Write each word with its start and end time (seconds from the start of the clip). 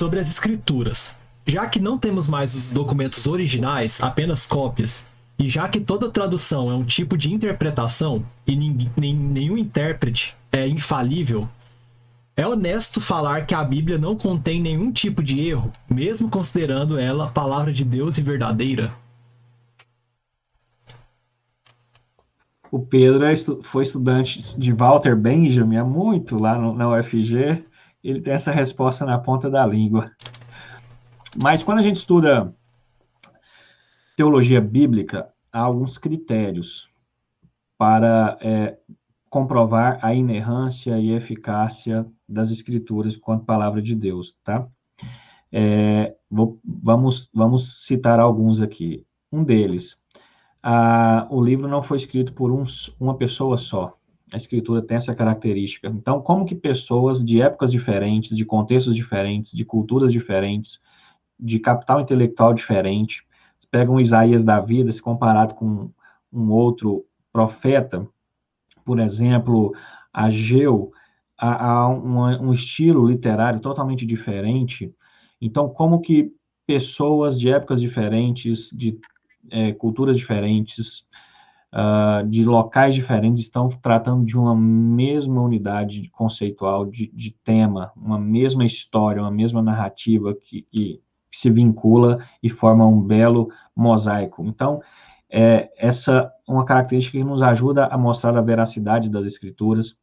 sobre 0.00 0.18
as 0.18 0.30
escrituras. 0.30 1.14
Já 1.46 1.66
que 1.66 1.78
não 1.78 1.98
temos 1.98 2.26
mais 2.26 2.54
os 2.54 2.70
documentos 2.70 3.26
originais, 3.26 4.02
apenas 4.02 4.46
cópias, 4.46 5.06
e 5.38 5.46
já 5.46 5.68
que 5.68 5.78
toda 5.78 6.10
tradução 6.10 6.70
é 6.70 6.74
um 6.74 6.82
tipo 6.82 7.18
de 7.18 7.30
interpretação 7.30 8.24
e 8.46 8.56
nenhum 8.56 9.58
intérprete 9.58 10.34
é 10.50 10.66
infalível, 10.66 11.46
é 12.34 12.46
honesto 12.46 12.98
falar 12.98 13.44
que 13.44 13.54
a 13.54 13.62
Bíblia 13.62 13.98
não 13.98 14.16
contém 14.16 14.58
nenhum 14.58 14.90
tipo 14.90 15.22
de 15.22 15.38
erro, 15.46 15.70
mesmo 15.86 16.30
considerando 16.30 16.98
ela 16.98 17.28
palavra 17.28 17.70
de 17.70 17.84
Deus 17.84 18.16
e 18.16 18.22
verdadeira? 18.22 18.90
O 22.72 22.78
Pedro 22.78 23.26
é 23.26 23.34
foi 23.64 23.82
estudante 23.82 24.58
de 24.58 24.72
Walter 24.72 25.14
Benjamin 25.14 25.76
há 25.76 25.84
muito 25.84 26.38
lá 26.38 26.56
na 26.56 26.88
UFG. 26.88 27.68
Ele 28.02 28.20
tem 28.20 28.32
essa 28.32 28.50
resposta 28.50 29.04
na 29.04 29.18
ponta 29.18 29.50
da 29.50 29.66
língua. 29.66 30.10
Mas 31.42 31.62
quando 31.62 31.78
a 31.78 31.82
gente 31.82 31.96
estuda 31.96 32.54
teologia 34.16 34.60
bíblica, 34.60 35.32
há 35.52 35.60
alguns 35.60 35.96
critérios 35.96 36.90
para 37.78 38.36
é, 38.40 38.76
comprovar 39.30 39.98
a 40.02 40.12
inerrância 40.12 40.98
e 40.98 41.12
eficácia 41.12 42.06
das 42.28 42.50
escrituras 42.50 43.16
quanto 43.16 43.44
palavra 43.44 43.80
de 43.80 43.94
Deus, 43.94 44.36
tá? 44.44 44.66
É, 45.52 46.14
vou, 46.30 46.60
vamos, 46.64 47.30
vamos 47.32 47.86
citar 47.86 48.20
alguns 48.20 48.60
aqui. 48.60 49.06
Um 49.32 49.44
deles, 49.44 49.96
a, 50.62 51.26
o 51.30 51.42
livro 51.42 51.68
não 51.68 51.82
foi 51.82 51.96
escrito 51.96 52.32
por 52.34 52.50
um, 52.50 52.64
uma 52.98 53.16
pessoa 53.16 53.56
só. 53.56 53.96
A 54.32 54.36
escritura 54.36 54.82
tem 54.82 54.96
essa 54.96 55.14
característica. 55.14 55.88
Então, 55.88 56.20
como 56.20 56.44
que 56.44 56.54
pessoas 56.54 57.24
de 57.24 57.40
épocas 57.40 57.70
diferentes, 57.70 58.36
de 58.36 58.44
contextos 58.44 58.94
diferentes, 58.94 59.52
de 59.52 59.64
culturas 59.64 60.12
diferentes, 60.12 60.80
de 61.38 61.58
capital 61.58 62.00
intelectual 62.00 62.54
diferente, 62.54 63.26
pegam 63.70 64.00
Isaías 64.00 64.42
da 64.42 64.60
vida, 64.60 64.90
se 64.90 65.00
comparado 65.00 65.54
com 65.54 65.90
um 66.32 66.50
outro 66.50 67.06
profeta, 67.32 68.06
por 68.84 68.98
exemplo, 68.98 69.72
Ageu, 70.12 70.92
há, 71.38 71.66
há 71.66 71.88
um 71.88 72.52
estilo 72.52 73.08
literário 73.08 73.60
totalmente 73.60 74.04
diferente. 74.04 74.92
Então, 75.40 75.68
como 75.68 76.00
que 76.00 76.32
pessoas 76.66 77.38
de 77.38 77.50
épocas 77.50 77.80
diferentes, 77.80 78.70
de 78.70 78.98
é, 79.50 79.72
culturas 79.72 80.16
diferentes, 80.16 81.06
uh, 81.72 82.26
de 82.28 82.44
locais 82.44 82.94
diferentes, 82.94 83.42
estão 83.42 83.68
tratando 83.68 84.24
de 84.24 84.38
uma 84.38 84.54
mesma 84.54 85.40
unidade 85.42 86.08
conceitual, 86.10 86.86
de, 86.86 87.10
de 87.12 87.30
tema, 87.44 87.92
uma 87.96 88.18
mesma 88.18 88.64
história, 88.64 89.22
uma 89.22 89.30
mesma 89.30 89.62
narrativa 89.62 90.34
que, 90.34 90.62
que, 90.62 91.00
que 91.30 91.36
se 91.36 91.50
vincula 91.50 92.18
e 92.42 92.48
forma 92.48 92.86
um 92.86 93.00
belo 93.00 93.48
mosaico. 93.74 94.44
Então, 94.44 94.80
é, 95.30 95.70
essa 95.76 96.30
uma 96.46 96.64
característica 96.64 97.16
que 97.16 97.24
nos 97.24 97.42
ajuda 97.42 97.86
a 97.86 97.96
mostrar 97.96 98.36
a 98.36 98.42
veracidade 98.42 99.08
das 99.08 99.24
escrituras. 99.24 99.94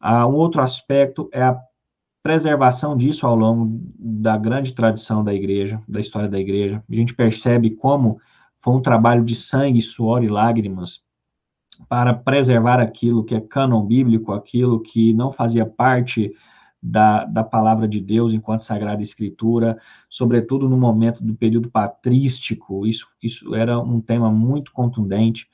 Ah, 0.00 0.26
um 0.26 0.34
outro 0.34 0.62
aspecto 0.62 1.28
é 1.32 1.42
a 1.42 1.60
preservação 2.22 2.96
disso 2.96 3.26
ao 3.26 3.34
longo 3.34 3.78
da 3.98 4.36
grande 4.36 4.74
tradição 4.74 5.22
da 5.22 5.34
igreja, 5.34 5.80
da 5.86 6.00
história 6.00 6.28
da 6.28 6.38
igreja. 6.38 6.82
A 6.90 6.94
gente 6.94 7.14
percebe 7.14 7.70
como 7.70 8.18
foi 8.68 8.76
um 8.76 8.82
trabalho 8.82 9.24
de 9.24 9.34
sangue, 9.34 9.80
suor 9.80 10.22
e 10.22 10.28
lágrimas 10.28 11.00
para 11.88 12.12
preservar 12.12 12.78
aquilo 12.80 13.24
que 13.24 13.34
é 13.34 13.40
cânon 13.40 13.82
bíblico, 13.86 14.30
aquilo 14.30 14.80
que 14.80 15.14
não 15.14 15.32
fazia 15.32 15.64
parte 15.64 16.34
da, 16.82 17.24
da 17.24 17.42
palavra 17.42 17.88
de 17.88 17.98
Deus 17.98 18.34
enquanto 18.34 18.60
Sagrada 18.60 19.02
Escritura, 19.02 19.78
sobretudo 20.06 20.68
no 20.68 20.76
momento 20.76 21.24
do 21.24 21.34
período 21.34 21.70
patrístico, 21.70 22.86
isso, 22.86 23.06
isso 23.22 23.54
era 23.54 23.80
um 23.80 24.02
tema 24.02 24.30
muito 24.30 24.70
contundente. 24.70 25.48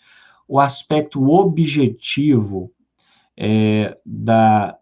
O 0.48 0.58
aspecto 0.58 1.30
objetivo 1.30 2.72
é, 3.36 3.96
da, 4.04 4.76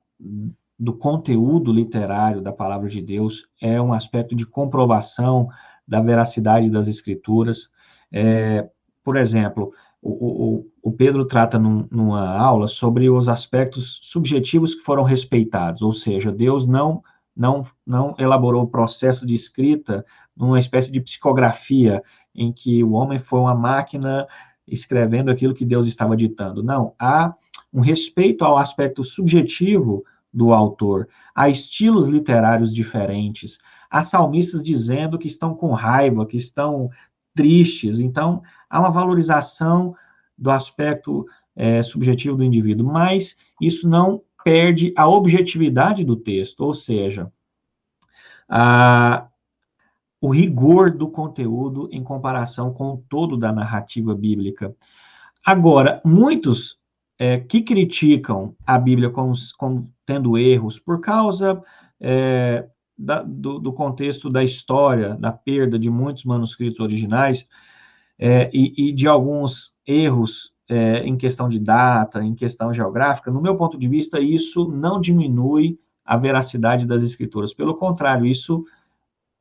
do 0.78 0.94
conteúdo 0.94 1.70
literário 1.70 2.40
da 2.40 2.52
palavra 2.52 2.88
de 2.88 3.02
Deus 3.02 3.46
é 3.60 3.78
um 3.78 3.92
aspecto 3.92 4.34
de 4.34 4.46
comprovação 4.46 5.50
da 5.86 6.00
veracidade 6.00 6.70
das 6.70 6.88
Escrituras. 6.88 7.70
É, 8.12 8.68
por 9.02 9.16
exemplo, 9.16 9.72
o, 10.00 10.10
o, 10.58 10.66
o 10.82 10.92
Pedro 10.92 11.24
trata 11.24 11.58
num, 11.58 11.86
numa 11.90 12.28
aula 12.28 12.68
sobre 12.68 13.08
os 13.08 13.28
aspectos 13.28 13.98
subjetivos 14.02 14.74
que 14.74 14.82
foram 14.82 15.02
respeitados, 15.02 15.82
ou 15.82 15.92
seja, 15.92 16.30
Deus 16.30 16.66
não 16.66 17.02
não, 17.34 17.62
não 17.86 18.14
elaborou 18.18 18.62
o 18.62 18.68
processo 18.68 19.26
de 19.26 19.34
escrita 19.34 20.04
numa 20.36 20.58
espécie 20.58 20.92
de 20.92 21.00
psicografia 21.00 22.02
em 22.34 22.52
que 22.52 22.84
o 22.84 22.92
homem 22.92 23.18
foi 23.18 23.40
uma 23.40 23.54
máquina 23.54 24.26
escrevendo 24.66 25.30
aquilo 25.30 25.54
que 25.54 25.64
Deus 25.64 25.86
estava 25.86 26.16
ditando. 26.16 26.62
Não, 26.62 26.94
há 26.98 27.34
um 27.72 27.80
respeito 27.80 28.44
ao 28.44 28.58
aspecto 28.58 29.02
subjetivo 29.02 30.04
do 30.32 30.52
autor, 30.52 31.08
há 31.34 31.48
estilos 31.48 32.08
literários 32.08 32.72
diferentes, 32.74 33.58
há 33.90 34.00
salmistas 34.00 34.62
dizendo 34.62 35.18
que 35.18 35.26
estão 35.26 35.54
com 35.54 35.72
raiva, 35.72 36.24
que 36.24 36.38
estão 36.38 36.88
tristes. 37.34 38.00
Então, 38.00 38.42
há 38.68 38.80
uma 38.80 38.90
valorização 38.90 39.94
do 40.36 40.50
aspecto 40.50 41.26
é, 41.54 41.82
subjetivo 41.82 42.36
do 42.36 42.44
indivíduo, 42.44 42.86
mas 42.90 43.36
isso 43.60 43.88
não 43.88 44.22
perde 44.44 44.92
a 44.96 45.06
objetividade 45.06 46.04
do 46.04 46.16
texto, 46.16 46.62
ou 46.62 46.74
seja, 46.74 47.30
a, 48.48 49.28
o 50.20 50.30
rigor 50.30 50.90
do 50.90 51.08
conteúdo 51.08 51.88
em 51.92 52.02
comparação 52.02 52.72
com 52.72 52.94
o 52.94 53.04
todo 53.08 53.36
da 53.36 53.52
narrativa 53.52 54.14
bíblica. 54.14 54.74
Agora, 55.44 56.00
muitos 56.04 56.78
é, 57.18 57.38
que 57.38 57.62
criticam 57.62 58.54
a 58.66 58.78
Bíblia 58.78 59.10
como, 59.10 59.32
como, 59.56 59.92
tendo 60.06 60.36
erros 60.36 60.78
por 60.78 61.00
causa 61.00 61.62
é, 62.00 62.66
da, 63.02 63.22
do, 63.22 63.58
do, 63.58 63.72
contexto 63.72 64.30
da 64.30 64.44
história, 64.44 65.16
da 65.16 65.32
perda 65.32 65.78
de 65.78 65.90
muitos 65.90 66.24
manuscritos 66.24 66.78
originais 66.78 67.48
é, 68.18 68.48
e, 68.52 68.90
e, 68.90 68.92
de 68.92 69.08
alguns 69.08 69.74
erros 69.86 70.52
é, 70.68 70.98
em 71.00 71.16
questão 71.16 71.48
de 71.48 71.58
data, 71.58 72.22
em 72.22 72.34
questão 72.34 72.72
geográfica, 72.72 73.30
no 73.30 73.42
meu 73.42 73.56
ponto 73.56 73.76
de 73.76 73.88
vista, 73.88 74.20
isso 74.20 74.68
não 74.68 75.00
diminui 75.00 75.78
a 76.04 76.16
veracidade 76.16 76.86
das 76.86 77.02
escrituras. 77.02 77.52
Pelo 77.52 77.74
contrário, 77.74 78.24
isso 78.24 78.64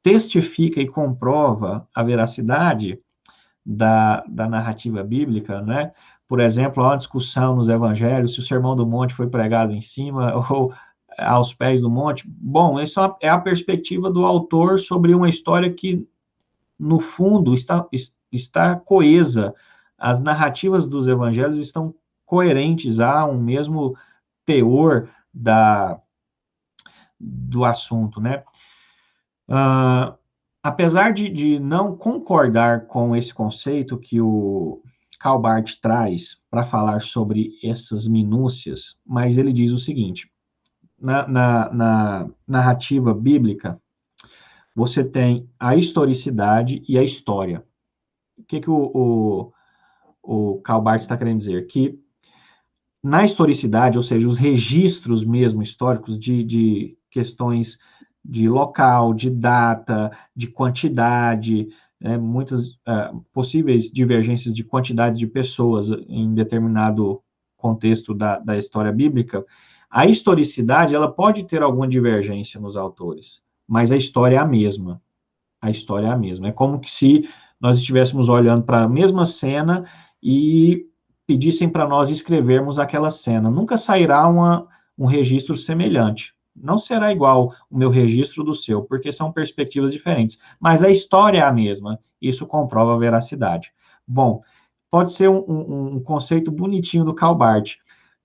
testifica 0.01 0.81
e 0.81 0.87
comprova 0.87 1.87
a 1.93 2.01
veracidade 2.01 2.99
da, 3.63 4.23
da 4.27 4.49
narrativa 4.49 5.03
bíblica, 5.03 5.61
né? 5.61 5.91
Por 6.27 6.39
exemplo, 6.39 6.81
há 6.81 6.87
uma 6.89 6.97
discussão 6.97 7.55
nos 7.55 7.69
evangelhos 7.69 8.33
se 8.33 8.39
o 8.39 8.43
Sermão 8.43 8.75
do 8.75 8.87
Monte 8.87 9.13
foi 9.13 9.27
pregado 9.27 9.73
em 9.73 9.81
cima 9.81 10.33
ou 10.49 10.73
aos 11.17 11.53
pés 11.53 11.81
do 11.81 11.89
monte. 11.89 12.27
Bom, 12.27 12.79
essa 12.79 13.15
é 13.21 13.29
a 13.29 13.39
perspectiva 13.39 14.11
do 14.11 14.25
autor 14.25 14.79
sobre 14.79 15.13
uma 15.13 15.29
história 15.29 15.71
que, 15.71 16.07
no 16.79 16.99
fundo, 16.99 17.53
está, 17.53 17.87
está 18.31 18.75
coesa. 18.75 19.53
As 19.97 20.19
narrativas 20.19 20.87
dos 20.87 21.07
evangelhos 21.07 21.57
estão 21.57 21.93
coerentes, 22.25 22.99
há 22.99 23.25
um 23.25 23.39
mesmo 23.39 23.95
teor 24.45 25.09
da, 25.33 25.99
do 27.19 27.63
assunto, 27.65 28.19
né? 28.19 28.43
Uh, 29.47 30.17
apesar 30.63 31.11
de, 31.11 31.29
de 31.29 31.59
não 31.59 31.95
concordar 31.95 32.87
com 32.87 33.15
esse 33.15 33.33
conceito 33.33 33.97
que 33.97 34.21
o 34.21 34.81
Calbart 35.19 35.75
traz 35.81 36.41
para 36.49 36.63
falar 36.63 37.01
sobre 37.01 37.51
essas 37.63 38.07
minúcias, 38.07 38.97
mas 39.05 39.37
ele 39.37 39.53
diz 39.53 39.71
o 39.71 39.77
seguinte: 39.77 40.31
na, 41.01 41.27
na, 41.27 41.73
na 41.73 42.29
narrativa 42.47 43.13
bíblica, 43.13 43.81
você 44.75 45.03
tem 45.03 45.49
a 45.59 45.75
historicidade 45.75 46.83
e 46.87 46.97
a 46.97 47.03
história. 47.03 47.65
O 48.37 48.43
que, 48.43 48.61
que 48.61 48.69
o, 48.69 49.51
o, 50.23 50.57
o 50.57 50.61
está 50.95 51.17
querendo 51.17 51.39
dizer? 51.39 51.67
Que 51.67 51.99
na 53.03 53.25
historicidade, 53.25 53.97
ou 53.97 54.03
seja, 54.03 54.27
os 54.27 54.37
registros 54.37 55.25
mesmo 55.25 55.61
históricos 55.61 56.17
de, 56.17 56.43
de 56.43 56.97
questões 57.09 57.79
de 58.23 58.47
local, 58.47 59.13
de 59.13 59.29
data, 59.29 60.11
de 60.35 60.47
quantidade, 60.47 61.67
né, 61.99 62.17
muitas 62.17 62.69
uh, 62.69 63.19
possíveis 63.33 63.91
divergências 63.91 64.53
de 64.53 64.63
quantidade 64.63 65.17
de 65.17 65.25
pessoas 65.25 65.89
em 66.07 66.33
determinado 66.33 67.21
contexto 67.57 68.13
da, 68.13 68.39
da 68.39 68.57
história 68.57 68.91
bíblica, 68.91 69.43
a 69.91 70.05
historicidade, 70.05 70.95
ela 70.95 71.11
pode 71.11 71.43
ter 71.43 71.61
alguma 71.61 71.85
divergência 71.85 72.61
nos 72.61 72.77
autores, 72.77 73.41
mas 73.67 73.91
a 73.91 73.97
história 73.97 74.37
é 74.37 74.39
a 74.39 74.45
mesma. 74.45 75.01
A 75.61 75.69
história 75.69 76.07
é 76.07 76.09
a 76.09 76.17
mesma. 76.17 76.47
É 76.47 76.51
como 76.53 76.79
que 76.79 76.89
se 76.89 77.29
nós 77.59 77.77
estivéssemos 77.77 78.29
olhando 78.29 78.63
para 78.63 78.83
a 78.83 78.89
mesma 78.89 79.25
cena 79.25 79.85
e 80.23 80.87
pedissem 81.27 81.67
para 81.67 81.85
nós 81.85 82.09
escrevermos 82.09 82.79
aquela 82.79 83.09
cena. 83.09 83.51
Nunca 83.51 83.75
sairá 83.75 84.25
uma, 84.27 84.65
um 84.97 85.05
registro 85.05 85.55
semelhante. 85.55 86.33
Não 86.55 86.77
será 86.77 87.11
igual 87.11 87.53
o 87.69 87.77
meu 87.77 87.89
registro 87.89 88.45
do 88.45 88.55
seu, 88.55 88.83
porque 88.83 89.11
são 89.11 89.31
perspectivas 89.31 89.91
diferentes. 89.91 90.39
Mas 90.57 90.83
a 90.83 90.89
história 90.89 91.39
é 91.39 91.43
a 91.43 91.51
mesma. 91.51 91.99
Isso 92.21 92.47
comprova 92.47 92.95
a 92.95 92.97
veracidade. 92.97 93.73
Bom, 94.07 94.41
pode 94.89 95.11
ser 95.11 95.29
um, 95.29 95.43
um, 95.47 95.95
um 95.95 95.99
conceito 95.99 96.49
bonitinho 96.49 97.03
do 97.03 97.13
Calbart, 97.13 97.75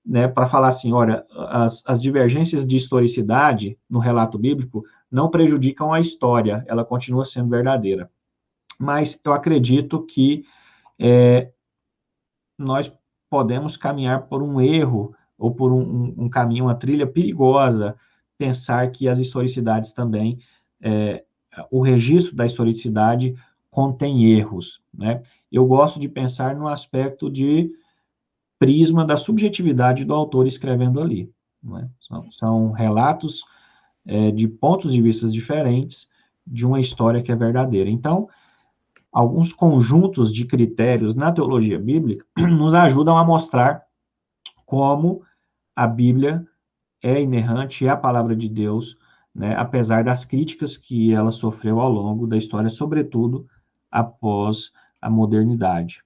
né, 0.07 0.29
para 0.29 0.47
falar 0.47 0.69
assim, 0.69 0.93
olha, 0.93 1.25
as, 1.49 1.83
as 1.85 2.01
divergências 2.01 2.65
de 2.65 2.77
historicidade 2.77 3.77
no 3.91 3.99
relato 3.99 4.39
bíblico 4.39 4.85
não 5.11 5.29
prejudicam 5.29 5.93
a 5.93 5.99
história, 5.99 6.65
ela 6.69 6.85
continua 6.85 7.25
sendo 7.25 7.51
verdadeira. 7.51 8.09
Mas 8.79 9.19
eu 9.25 9.33
acredito 9.33 10.03
que 10.05 10.45
é, 10.99 11.51
nós 12.57 12.93
podemos 13.29 13.77
caminhar 13.77 14.29
por 14.29 14.43
um 14.43 14.61
erro 14.61 15.15
ou 15.37 15.53
por 15.53 15.73
um, 15.73 16.15
um, 16.17 16.29
caminho, 16.29 16.65
uma 16.65 16.75
trilha 16.75 17.07
perigosa, 17.07 17.97
pensar 18.39 18.91
que 18.93 19.09
as 19.09 19.19
historicidades 19.19 19.93
também, 19.93 20.39
é, 20.81 21.25
o 21.71 21.83
registro 21.83 22.35
da 22.35 22.47
historicidade 22.47 23.35
contém 23.71 24.25
erros, 24.33 24.81
né? 24.93 25.23
Eu 25.51 25.67
gosto 25.67 25.99
de 25.99 26.09
pensar 26.09 26.55
no 26.55 26.69
aspecto 26.69 27.31
de 27.31 27.71
prisma 28.59 29.05
da 29.05 29.17
subjetividade 29.17 30.05
do 30.05 30.15
autor 30.15 30.47
escrevendo 30.47 31.01
ali. 31.01 31.31
É? 31.79 31.89
São, 32.01 32.31
são, 32.31 32.73
relatos 32.73 33.45
é, 34.07 34.31
de 34.31 34.47
pontos 34.47 34.93
de 34.93 35.03
vista 35.03 35.29
diferentes 35.29 36.07
de 36.47 36.65
uma 36.67 36.79
história 36.79 37.23
que 37.23 37.33
é 37.33 37.37
verdadeira. 37.37 37.91
Então, 37.91 38.29
alguns 39.13 39.53
conjuntos 39.53 40.33
de 40.33 40.45
critérios 40.45 41.15
na 41.15 41.33
teologia 41.33 41.79
bíblica 41.79 42.25
nos 42.39 42.73
ajudam 42.73 43.19
a 43.19 43.25
mostrar 43.25 43.83
como 44.65 45.23
a 45.75 45.87
Bíblia 45.87 46.47
é 47.03 47.21
inerrante, 47.21 47.87
é 47.87 47.91
a 47.91 47.97
palavra 47.97 48.35
de 48.35 48.49
Deus, 48.49 48.97
né, 49.35 49.55
apesar 49.57 50.03
das 50.03 50.25
críticas 50.25 50.77
que 50.77 51.13
ela 51.13 51.31
sofreu 51.31 51.79
ao 51.81 51.91
longo 51.91 52.27
da 52.27 52.37
história, 52.37 52.71
sobretudo 52.71 53.47
após 53.91 54.73
a 55.01 55.11
modernidade 55.11 56.06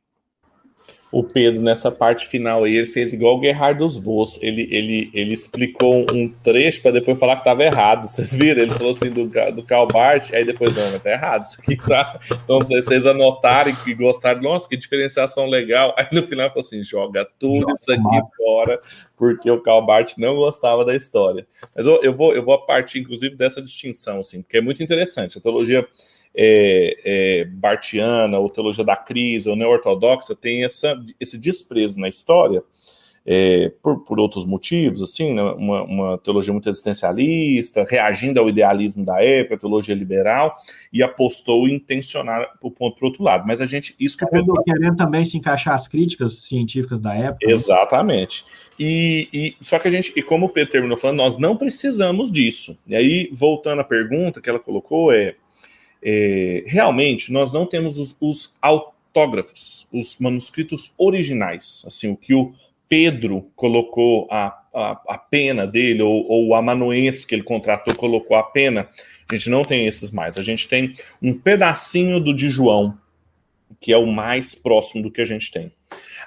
o 1.12 1.25
Pedro, 1.25 1.61
nessa 1.61 1.91
parte 1.91 2.29
final 2.29 2.62
aí, 2.62 2.77
ele 2.77 2.87
fez 2.87 3.12
igual 3.12 3.35
o 3.35 3.41
Guerrard 3.41 3.79
dos 3.79 3.97
Voos. 3.97 4.39
Ele, 4.41 4.69
ele, 4.71 5.11
ele 5.12 5.33
explicou 5.33 6.07
um 6.12 6.29
trecho 6.29 6.81
para 6.83 6.93
depois 6.93 7.19
falar 7.19 7.37
que 7.37 7.41
estava 7.41 7.65
errado. 7.65 8.07
Vocês 8.07 8.33
viram? 8.33 8.62
Ele 8.62 8.73
falou 8.73 8.93
assim 8.93 9.11
do, 9.11 9.27
do 9.27 9.62
Calbart, 9.65 10.33
aí 10.33 10.45
depois, 10.45 10.77
não, 10.77 10.93
mas 10.93 11.03
tá 11.03 11.11
errado. 11.11 11.43
Isso 11.43 11.61
aqui 11.61 11.77
tá. 11.77 12.21
Então, 12.45 12.59
vocês 12.61 13.07
anotarem 13.07 13.75
que 13.75 13.93
gostaram, 13.93 14.41
nossa, 14.41 14.69
que 14.69 14.77
diferenciação 14.77 15.47
legal. 15.47 15.95
Aí 15.99 16.07
no 16.12 16.23
final 16.23 16.49
falou 16.49 16.61
assim: 16.61 16.83
joga 16.83 17.27
tudo 17.39 17.73
isso 17.73 17.91
aqui 17.91 18.21
fora, 18.37 18.81
porque 19.17 19.51
o 19.51 19.61
Calbart 19.61 20.15
não 20.17 20.37
gostava 20.37 20.85
da 20.85 20.95
história. 20.95 21.45
Mas 21.75 21.87
eu, 21.87 22.01
eu, 22.03 22.15
vou, 22.15 22.35
eu 22.35 22.45
vou 22.45 22.56
partir, 22.65 23.01
inclusive, 23.01 23.35
dessa 23.35 23.61
distinção, 23.61 24.21
assim, 24.21 24.43
porque 24.43 24.59
é 24.59 24.61
muito 24.61 24.81
interessante. 24.83 25.39
A 25.39 25.41
teologia 25.41 25.85
é, 26.35 26.97
é, 27.05 27.44
bartiana, 27.44 28.38
ou 28.38 28.49
teologia 28.49 28.85
da 28.85 28.97
crise, 28.97 29.49
ou 29.49 29.56
neo-ortodoxa, 29.56 30.35
tem 30.35 30.65
essa, 30.65 30.94
esse 31.19 31.37
desprezo 31.37 31.99
na 31.99 32.09
história, 32.09 32.62
é, 33.27 33.71
por, 33.82 34.00
por 34.05 34.19
outros 34.19 34.47
motivos, 34.47 35.03
assim, 35.03 35.35
né, 35.35 35.43
uma, 35.43 35.82
uma, 35.82 36.19
teologia 36.19 36.53
muito 36.53 36.69
existencialista, 36.69 37.85
reagindo 37.88 38.41
ao 38.41 38.49
idealismo 38.49 39.05
da 39.05 39.23
época, 39.23 39.59
teologia 39.59 39.94
liberal, 39.94 40.55
e 40.93 41.03
apostou 41.03 41.69
em 41.69 41.79
tensionar 41.79 42.50
o 42.62 42.71
ponto 42.71 42.97
para 42.97 43.05
o 43.05 43.09
outro 43.09 43.23
lado. 43.23 43.44
Mas 43.47 43.61
a 43.61 43.67
gente, 43.67 43.94
isso 44.00 44.17
que 44.17 44.27
querendo, 44.27 44.47
Pedro... 44.47 44.62
querendo 44.65 44.97
também 44.97 45.25
se 45.25 45.37
encaixar 45.37 45.75
as 45.75 45.87
críticas 45.87 46.38
científicas 46.38 46.99
da 46.99 47.15
época. 47.15 47.47
Né? 47.47 47.53
Exatamente. 47.53 48.44
E, 48.79 49.29
e, 49.32 49.56
só 49.61 49.79
que 49.79 49.88
a 49.88 49.91
gente, 49.91 50.12
e 50.17 50.23
como 50.23 50.47
o 50.47 50.49
Pedro 50.49 50.73
terminou 50.73 50.97
falando, 50.97 51.19
nós 51.19 51.37
não 51.37 51.56
precisamos 51.56 52.32
disso. 52.32 52.79
E 52.87 52.97
aí, 52.97 53.29
voltando 53.32 53.81
à 53.81 53.85
pergunta 53.85 54.41
que 54.41 54.49
ela 54.49 54.59
colocou, 54.59 55.12
é 55.12 55.35
é, 56.02 56.64
realmente 56.67 57.32
nós 57.32 57.52
não 57.52 57.67
temos 57.67 57.99
os, 57.99 58.17
os, 58.20 58.55
autógrafos, 58.61 59.87
os 59.93 60.19
manuscritos 60.19 60.94
originais, 60.97 61.82
assim, 61.87 62.08
o 62.08 62.17
que 62.17 62.35
o 62.35 62.52
Pedro 62.88 63.50
colocou 63.55 64.26
a, 64.31 64.58
a, 64.75 65.00
a 65.08 65.19
pena 65.19 65.67
dele, 65.67 66.02
ou, 66.02 66.26
ou 66.29 66.49
o 66.49 66.55
amanuense 66.55 67.26
que 67.26 67.35
ele 67.35 67.43
contratou 67.43 67.94
colocou 67.94 68.37
a 68.37 68.43
pena, 68.43 68.88
a 69.31 69.37
gente 69.37 69.50
não 69.50 69.64
tem 69.64 69.87
esses 69.87 70.11
mais. 70.11 70.37
A 70.37 70.43
gente 70.43 70.67
tem 70.67 70.94
um 71.23 71.32
pedacinho 71.32 72.19
do 72.19 72.35
de 72.35 72.50
João, 72.50 72.99
que 73.81 73.93
é 73.93 73.96
o 73.96 74.06
mais 74.06 74.55
próximo 74.55 75.03
do 75.03 75.11
que 75.11 75.20
a 75.20 75.25
gente 75.25 75.50
tem. 75.50 75.73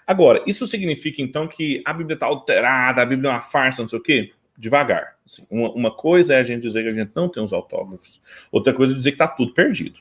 Agora, 0.06 0.44
isso 0.48 0.68
significa 0.68 1.22
então 1.22 1.48
que 1.48 1.82
a 1.86 1.94
Bíblia 1.94 2.16
está 2.16 2.26
alterada, 2.26 3.02
a 3.02 3.06
Bíblia 3.06 3.30
é 3.30 3.34
uma 3.34 3.42
farsa, 3.42 3.82
não 3.82 3.90
sei 3.90 4.00
o 4.00 4.04
quê? 4.04 4.32
Devagar. 4.58 5.16
Assim, 5.26 5.46
uma, 5.50 5.72
uma, 5.72 5.92
coisa 5.92 6.34
é 6.34 6.40
a 6.40 6.44
gente 6.44 6.62
dizer 6.62 6.84
que 6.84 6.90
a 6.90 6.94
gente 6.94 7.12
não 7.16 7.30
tem 7.30 7.44
os 7.44 7.54
autógrafos, 7.54 8.22
outra 8.52 8.74
coisa 8.74 8.94
é 8.94 8.96
dizer 8.96 9.12
que 9.12 9.16
está 9.16 9.28
tudo 9.28 9.54
perdido. 9.54 10.00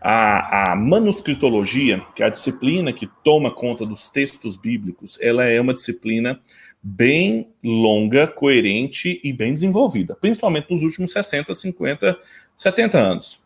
A, 0.00 0.72
a, 0.72 0.76
manuscritologia, 0.76 2.02
que 2.16 2.22
é 2.22 2.26
a 2.26 2.30
disciplina 2.30 2.92
que 2.92 3.08
toma 3.22 3.50
conta 3.50 3.86
dos 3.86 4.08
textos 4.08 4.56
bíblicos, 4.56 5.18
ela 5.20 5.44
é 5.44 5.60
uma 5.60 5.74
disciplina 5.74 6.40
bem 6.82 7.48
longa, 7.62 8.26
coerente 8.26 9.20
e 9.22 9.32
bem 9.32 9.54
desenvolvida, 9.54 10.16
principalmente 10.16 10.70
nos 10.70 10.82
últimos 10.82 11.12
60, 11.12 11.54
50, 11.54 12.18
70 12.56 12.98
anos. 12.98 13.40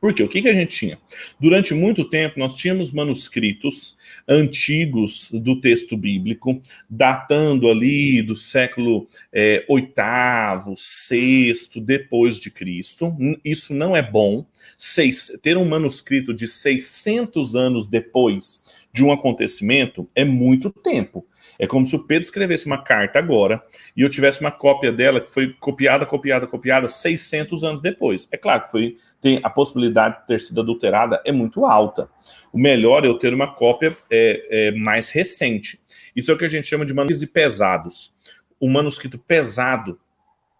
Por 0.00 0.12
quê? 0.12 0.22
O 0.22 0.28
que, 0.28 0.42
que 0.42 0.48
a 0.48 0.52
gente 0.52 0.76
tinha? 0.76 0.98
Durante 1.40 1.72
muito 1.72 2.04
tempo, 2.04 2.38
nós 2.38 2.54
tínhamos 2.54 2.92
manuscritos 2.92 3.96
antigos 4.28 5.30
do 5.32 5.58
texto 5.60 5.96
bíblico, 5.96 6.60
datando 6.88 7.68
ali 7.68 8.22
do 8.22 8.34
século 8.34 9.06
é, 9.32 9.64
oitavo, 9.68 10.74
sexto, 10.76 11.80
depois 11.80 12.38
de 12.38 12.50
Cristo. 12.50 13.16
Isso 13.42 13.74
não 13.74 13.96
é 13.96 14.02
bom. 14.02 14.44
Seis, 14.76 15.32
ter 15.42 15.56
um 15.56 15.66
manuscrito 15.66 16.34
de 16.34 16.46
600 16.46 17.56
anos 17.56 17.88
depois 17.88 18.62
de 18.96 19.04
um 19.04 19.12
acontecimento 19.12 20.08
é 20.14 20.24
muito 20.24 20.70
tempo. 20.70 21.22
É 21.58 21.66
como 21.66 21.84
se 21.84 21.94
o 21.94 22.06
Pedro 22.06 22.24
escrevesse 22.24 22.64
uma 22.64 22.82
carta 22.82 23.18
agora 23.18 23.62
e 23.94 24.00
eu 24.00 24.08
tivesse 24.08 24.40
uma 24.40 24.50
cópia 24.50 24.90
dela 24.90 25.20
que 25.20 25.30
foi 25.30 25.52
copiada, 25.60 26.06
copiada, 26.06 26.46
copiada 26.46 26.88
600 26.88 27.62
anos 27.62 27.82
depois. 27.82 28.26
É 28.32 28.38
claro 28.38 28.62
que 28.62 28.70
foi, 28.70 28.96
tem 29.20 29.38
a 29.42 29.50
possibilidade 29.50 30.20
de 30.20 30.26
ter 30.26 30.40
sido 30.40 30.62
adulterada 30.62 31.20
é 31.26 31.32
muito 31.32 31.66
alta. 31.66 32.08
O 32.50 32.58
melhor 32.58 33.04
é 33.04 33.08
eu 33.08 33.18
ter 33.18 33.34
uma 33.34 33.54
cópia 33.54 33.94
é, 34.10 34.68
é, 34.68 34.72
mais 34.72 35.10
recente. 35.10 35.78
Isso 36.14 36.30
é 36.30 36.34
o 36.34 36.38
que 36.38 36.46
a 36.46 36.48
gente 36.48 36.66
chama 36.66 36.86
de 36.86 36.94
manuscritos 36.94 37.32
pesados. 37.34 38.14
O 38.58 38.66
manuscrito 38.66 39.18
pesado 39.18 40.00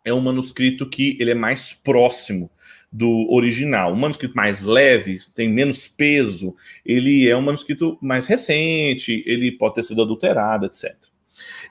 é 0.07 0.15
um 0.15 0.21
manuscrito 0.21 0.89
que 0.89 1.17
ele 1.21 1.33
é 1.33 1.35
mais 1.35 1.73
próximo 1.73 2.49
do 2.91 3.27
original. 3.31 3.93
Um 3.93 3.97
manuscrito 3.97 4.37
mais 4.37 4.63
leve, 4.63 5.19
tem 5.35 5.53
menos 5.53 5.89
peso, 5.89 6.55
ele 6.85 7.29
é 7.29 7.37
um 7.37 7.43
manuscrito 7.43 7.99
mais 8.01 8.27
recente, 8.27 9.23
ele 9.27 9.53
pode 9.53 9.75
ter 9.75 9.83
sido 9.83 10.01
adulterado, 10.01 10.65
etc. 10.65 10.95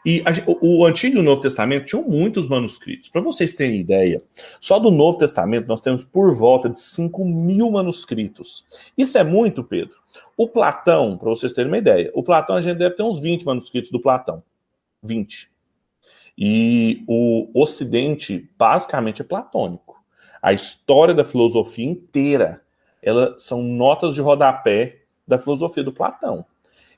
E 0.05 0.21
a, 0.23 0.29
o, 0.45 0.81
o, 0.81 0.85
Antigo 0.85 1.17
e 1.17 1.19
o 1.19 1.23
Novo 1.23 1.41
Testamento 1.41 1.85
tinham 1.85 2.07
muitos 2.07 2.47
manuscritos. 2.47 3.09
Para 3.09 3.21
vocês 3.21 3.53
terem 3.55 3.79
ideia, 3.79 4.19
só 4.59 4.77
do 4.77 4.91
Novo 4.91 5.17
Testamento 5.17 5.67
nós 5.67 5.81
temos 5.81 6.03
por 6.03 6.35
volta 6.35 6.69
de 6.69 6.79
5 6.79 7.25
mil 7.25 7.71
manuscritos. 7.71 8.65
Isso 8.95 9.17
é 9.17 9.23
muito, 9.23 9.63
Pedro. 9.63 9.95
O 10.37 10.47
Platão, 10.47 11.17
para 11.17 11.29
vocês 11.29 11.53
terem 11.53 11.71
uma 11.71 11.77
ideia, 11.77 12.11
o 12.13 12.21
Platão 12.21 12.57
a 12.57 12.61
gente 12.61 12.77
deve 12.77 12.95
ter 12.95 13.03
uns 13.03 13.19
20 13.19 13.45
manuscritos 13.45 13.89
do 13.89 13.99
Platão. 13.99 14.43
20. 15.01 15.54
E 16.37 17.03
o 17.07 17.49
Ocidente 17.53 18.49
basicamente 18.57 19.21
é 19.21 19.25
platônico. 19.25 20.03
A 20.41 20.53
história 20.53 21.13
da 21.13 21.23
filosofia 21.23 21.85
inteira, 21.85 22.61
ela 23.01 23.35
são 23.39 23.63
notas 23.63 24.13
de 24.13 24.21
rodapé 24.21 25.01
da 25.27 25.39
filosofia 25.39 25.83
do 25.83 25.93
Platão. 25.93 26.45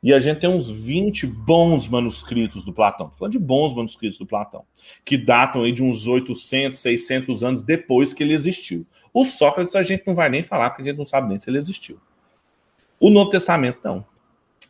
E 0.02 0.14
a 0.14 0.20
gente 0.20 0.40
tem 0.40 0.50
uns 0.50 0.70
20 0.70 1.26
bons 1.26 1.88
manuscritos 1.88 2.64
do 2.64 2.74
Platão. 2.74 3.12
falando 3.12 3.32
de 3.32 3.40
bons 3.40 3.74
manuscritos 3.74 4.18
do 4.18 4.26
Platão, 4.26 4.64
que 5.04 5.18
datam 5.18 5.64
aí 5.64 5.72
de 5.72 5.84
uns 5.84 6.08
800, 6.08 6.80
600 6.80 7.44
anos 7.44 7.62
depois 7.62 8.14
que 8.14 8.24
ele 8.24 8.34
existiu. 8.34 8.86
O 9.14 9.26
Sócrates 9.26 9.76
a 9.76 9.82
gente 9.82 10.06
não 10.06 10.14
vai 10.14 10.30
nem 10.30 10.44
falar, 10.44 10.70
porque 10.70 10.84
a 10.84 10.86
gente 10.86 10.98
não 10.98 11.06
sabe 11.06 11.30
nem 11.30 11.40
se 11.40 11.50
ele 11.50 11.58
existiu. 11.58 12.00
O 13.00 13.10
Novo 13.10 13.30
Testamento, 13.30 13.80
não. 13.84 14.06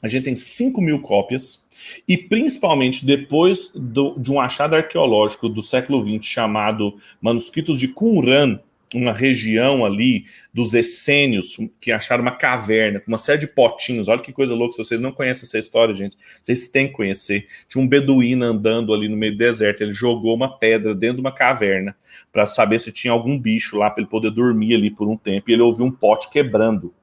A 0.02 0.08
gente 0.08 0.24
tem 0.24 0.36
5 0.36 0.80
mil 0.82 1.02
cópias, 1.02 1.66
e 2.08 2.18
principalmente 2.18 3.06
depois 3.06 3.72
do, 3.76 4.18
de 4.18 4.32
um 4.32 4.40
achado 4.40 4.76
arqueológico 4.76 5.50
do 5.50 5.62
século 5.62 6.04
XX 6.04 6.26
chamado 6.26 6.96
Manuscritos 7.22 7.78
de 7.78 7.88
Qumran, 7.88 8.60
uma 8.96 9.12
região 9.12 9.84
ali 9.84 10.26
dos 10.54 10.74
essênios 10.74 11.58
que 11.80 11.92
acharam 11.92 12.22
uma 12.22 12.32
caverna 12.32 13.00
com 13.00 13.12
uma 13.12 13.18
série 13.18 13.40
de 13.40 13.48
potinhos. 13.48 14.08
Olha 14.08 14.22
que 14.22 14.32
coisa 14.32 14.54
louca, 14.54 14.74
se 14.74 14.78
vocês 14.78 15.02
não 15.02 15.12
conhecem 15.12 15.46
essa 15.46 15.60
história, 15.60 15.94
gente, 15.94 16.18
vocês 16.42 16.68
têm 16.68 16.88
que 16.88 16.94
conhecer. 16.94 17.48
Tinha 17.68 17.84
um 17.84 17.88
beduíno 17.88 18.46
andando 18.46 18.94
ali 18.94 19.10
no 19.10 19.18
meio 19.18 19.34
do 19.34 19.38
deserto, 19.38 19.82
ele 19.82 19.92
jogou 19.92 20.34
uma 20.34 20.58
pedra 20.58 20.96
dentro 20.96 21.18
de 21.18 21.22
uma 21.22 21.34
caverna 21.34 21.96
para 22.32 22.46
saber 22.46 22.80
se 22.80 22.92
tinha 22.92 23.12
algum 23.12 23.38
bicho 23.38 23.78
lá 23.78 23.90
para 23.90 24.02
ele 24.02 24.10
poder 24.10 24.32
dormir 24.32 24.76
ali 24.76 24.90
por 24.90 25.08
um 25.08 25.18
tempo, 25.18 25.50
e 25.50 25.54
ele 25.54 25.62
ouviu 25.62 25.86
um 25.86 25.92
pote 25.92 26.30
quebrando. 26.30 26.94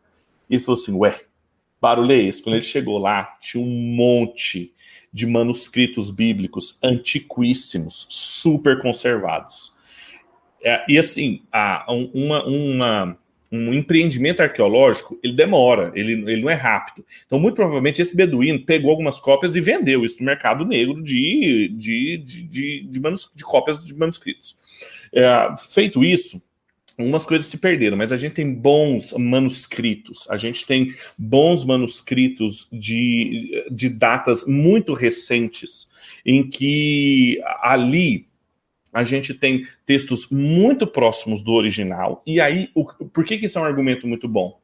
E 0.49 0.59
falou 0.59 0.81
assim: 0.81 0.93
"Ué, 0.93 1.15
barulho 1.85 2.13
é 2.13 2.23
esse?". 2.23 2.43
Quando 2.43 2.57
ele 2.57 2.63
chegou 2.63 2.99
lá, 2.99 3.35
tinha 3.41 3.63
um 3.63 3.95
monte 3.95 4.73
de 5.13 5.27
manuscritos 5.27 6.11
bíblicos 6.11 6.77
antiquíssimos, 6.83 8.07
super 8.11 8.81
conservados. 8.81 9.73
É, 10.61 10.85
e 10.89 10.99
assim, 10.99 11.43
a, 11.53 11.85
uma, 12.13 12.45
uma, 12.45 13.19
um 13.53 13.73
empreendimento 13.73 14.43
arqueológico, 14.43 15.17
ele 15.23 15.35
demora, 15.35 15.93
ele, 15.95 16.13
ele 16.13 16.43
não 16.43 16.51
é 16.51 16.55
rápido. 16.55 17.05
Então, 17.25 17.39
muito 17.39 17.55
provavelmente, 17.55 18.03
esse 18.03 18.17
beduíno 18.17 18.65
pegou 18.65 18.91
algumas 18.91 19.21
cópias 19.21 19.55
e 19.55 19.61
vendeu 19.61 20.05
isso 20.05 20.19
no 20.19 20.27
mercado 20.27 20.65
negro 20.65 21.01
de, 21.01 21.73
de, 21.77 22.17
de, 22.19 22.43
de, 22.43 22.85
de, 22.89 23.01
manus, 23.01 23.31
de 23.35 23.45
cópias 23.45 23.85
de 23.85 23.95
manuscritos. 23.95 24.57
É, 25.13 25.55
feito 25.71 26.03
isso, 26.03 26.43
algumas 26.99 27.27
coisas 27.27 27.47
se 27.47 27.59
perderam, 27.59 27.97
mas 27.97 28.13
a 28.13 28.17
gente 28.17 28.35
tem 28.35 28.53
bons 28.53 29.13
manuscritos, 29.13 30.27
a 30.31 30.37
gente 30.37 30.67
tem 30.67 30.93
bons 31.19 31.65
manuscritos 31.65 32.69
de, 32.73 33.67
de 33.71 33.89
datas 33.89 34.47
muito 34.47 34.95
recentes, 34.95 35.89
em 36.25 36.49
que 36.49 37.41
ali 37.63 38.27
a 38.93 39.03
gente 39.03 39.35
tem 39.35 39.67
textos 39.85 40.31
muito 40.31 40.87
próximos 40.87 41.43
do 41.43 41.53
original. 41.53 42.23
E 42.25 42.41
aí, 42.41 42.71
o, 42.75 42.85
por 42.85 43.25
que, 43.25 43.37
que 43.37 43.47
isso 43.47 43.59
é 43.59 43.61
um 43.61 43.65
argumento 43.65 44.07
muito 44.07 44.29
bom? 44.29 44.61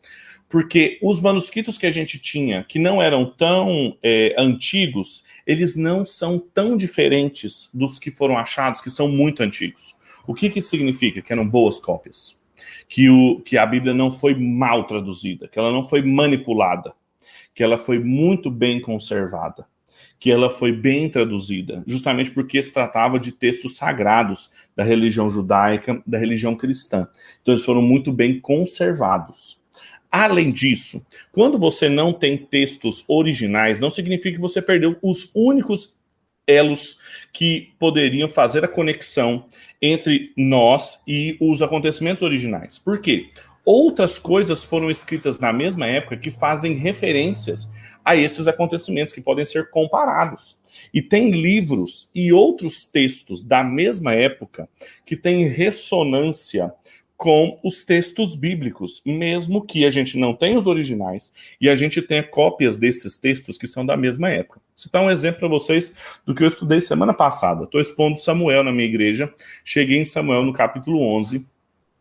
Porque 0.48 0.98
os 1.02 1.20
manuscritos 1.20 1.76
que 1.76 1.86
a 1.86 1.90
gente 1.90 2.18
tinha, 2.18 2.64
que 2.64 2.78
não 2.78 3.02
eram 3.02 3.24
tão 3.24 3.96
é, 4.02 4.34
antigos, 4.38 5.24
eles 5.46 5.74
não 5.74 6.04
são 6.04 6.38
tão 6.38 6.76
diferentes 6.76 7.68
dos 7.74 7.98
que 7.98 8.10
foram 8.10 8.38
achados, 8.38 8.80
que 8.80 8.90
são 8.90 9.08
muito 9.08 9.42
antigos. 9.42 9.94
O 10.26 10.34
que, 10.34 10.50
que 10.50 10.62
significa? 10.62 11.20
Que 11.22 11.32
eram 11.32 11.48
boas 11.48 11.80
cópias. 11.80 12.38
Que, 12.88 13.08
o, 13.08 13.40
que 13.40 13.56
a 13.56 13.64
Bíblia 13.64 13.94
não 13.94 14.10
foi 14.10 14.34
mal 14.34 14.86
traduzida, 14.86 15.48
que 15.48 15.58
ela 15.58 15.72
não 15.72 15.88
foi 15.88 16.02
manipulada, 16.02 16.92
que 17.54 17.62
ela 17.62 17.78
foi 17.78 17.98
muito 17.98 18.50
bem 18.50 18.80
conservada 18.80 19.66
que 20.20 20.30
ela 20.30 20.50
foi 20.50 20.70
bem 20.70 21.08
traduzida, 21.08 21.82
justamente 21.86 22.30
porque 22.30 22.62
se 22.62 22.70
tratava 22.70 23.18
de 23.18 23.32
textos 23.32 23.76
sagrados 23.76 24.50
da 24.76 24.84
religião 24.84 25.30
judaica, 25.30 26.02
da 26.06 26.18
religião 26.18 26.54
cristã. 26.54 27.08
Então 27.40 27.54
eles 27.54 27.64
foram 27.64 27.80
muito 27.80 28.12
bem 28.12 28.38
conservados. 28.38 29.58
Além 30.12 30.50
disso, 30.50 31.06
quando 31.32 31.58
você 31.58 31.88
não 31.88 32.12
tem 32.12 32.36
textos 32.36 33.04
originais, 33.08 33.78
não 33.78 33.88
significa 33.88 34.36
que 34.36 34.42
você 34.42 34.60
perdeu 34.60 34.96
os 35.00 35.32
únicos 35.34 35.96
elos 36.46 36.98
que 37.32 37.72
poderiam 37.78 38.28
fazer 38.28 38.62
a 38.62 38.68
conexão 38.68 39.46
entre 39.80 40.32
nós 40.36 41.02
e 41.06 41.36
os 41.40 41.62
acontecimentos 41.62 42.22
originais. 42.22 42.78
Por 42.78 43.00
quê? 43.00 43.28
Outras 43.64 44.18
coisas 44.18 44.64
foram 44.64 44.90
escritas 44.90 45.38
na 45.38 45.52
mesma 45.52 45.86
época 45.86 46.16
que 46.16 46.30
fazem 46.30 46.74
referências 46.74 47.70
a 48.04 48.16
esses 48.16 48.48
acontecimentos 48.48 49.12
que 49.12 49.20
podem 49.20 49.44
ser 49.44 49.70
comparados. 49.70 50.58
E 50.92 51.02
tem 51.02 51.30
livros 51.30 52.10
e 52.14 52.32
outros 52.32 52.86
textos 52.86 53.44
da 53.44 53.62
mesma 53.62 54.14
época 54.14 54.68
que 55.04 55.16
têm 55.16 55.48
ressonância 55.48 56.72
com 57.20 57.60
os 57.62 57.84
textos 57.84 58.34
bíblicos, 58.34 59.02
mesmo 59.04 59.60
que 59.60 59.84
a 59.84 59.90
gente 59.90 60.16
não 60.16 60.34
tenha 60.34 60.56
os 60.56 60.66
originais 60.66 61.30
e 61.60 61.68
a 61.68 61.74
gente 61.74 62.00
tenha 62.00 62.22
cópias 62.22 62.78
desses 62.78 63.18
textos 63.18 63.58
que 63.58 63.66
são 63.66 63.84
da 63.84 63.94
mesma 63.94 64.30
época. 64.30 64.58
Vou 64.58 64.64
citar 64.74 65.02
um 65.02 65.10
exemplo 65.10 65.40
para 65.40 65.48
vocês 65.48 65.92
do 66.24 66.34
que 66.34 66.42
eu 66.42 66.48
estudei 66.48 66.80
semana 66.80 67.12
passada. 67.12 67.64
Estou 67.64 67.78
expondo 67.78 68.18
Samuel 68.18 68.64
na 68.64 68.72
minha 68.72 68.88
igreja, 68.88 69.30
cheguei 69.62 69.98
em 69.98 70.04
Samuel 70.04 70.44
no 70.44 70.54
capítulo 70.54 70.98
11, 71.18 71.44